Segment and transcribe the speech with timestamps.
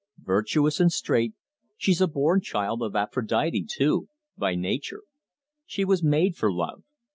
[0.23, 1.33] Virtuous and straight,
[1.77, 5.03] she's a born child of Aphrodite too by nature.
[5.67, 6.81] She was made for love.